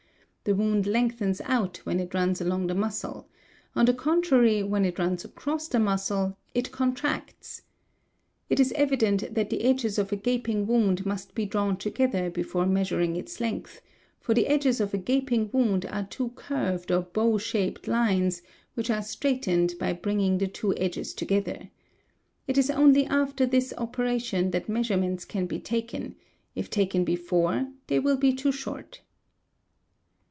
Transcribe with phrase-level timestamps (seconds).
[0.43, 3.29] The wound lengthens out when it; runs along the muscle;
[3.75, 7.61] on the contrary, when it runs across the muscle it contracts.
[8.49, 12.65] It is evident that the edges of a gaping wound must be drawn together before
[12.65, 13.81] measuring its length;
[14.19, 18.41] for the edges of a gaping wound are two curved or bow shaped lines,
[18.73, 21.69] which are straightened by bringing the two edges together.
[22.47, 26.15] It is only after this | operation that measurements can be taken;
[26.55, 29.01] if taken before they will | be too short.